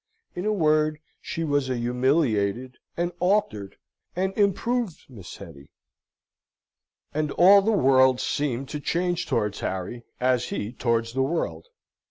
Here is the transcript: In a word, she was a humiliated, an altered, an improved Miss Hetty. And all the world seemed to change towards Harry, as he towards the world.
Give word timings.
In 0.33 0.47
a 0.47 0.51
word, 0.51 0.97
she 1.21 1.43
was 1.43 1.69
a 1.69 1.77
humiliated, 1.77 2.79
an 2.97 3.11
altered, 3.19 3.75
an 4.15 4.31
improved 4.35 5.05
Miss 5.07 5.37
Hetty. 5.37 5.69
And 7.13 7.29
all 7.33 7.61
the 7.61 7.71
world 7.71 8.19
seemed 8.19 8.67
to 8.69 8.79
change 8.79 9.27
towards 9.27 9.59
Harry, 9.59 10.01
as 10.19 10.45
he 10.45 10.73
towards 10.73 11.13
the 11.13 11.21
world. 11.21 11.67